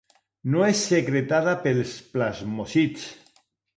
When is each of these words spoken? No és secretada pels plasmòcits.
No 0.53 0.61
és 0.67 0.79
secretada 0.93 1.53
pels 1.67 1.93
plasmòcits. 2.15 3.05